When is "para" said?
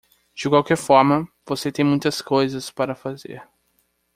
2.71-2.95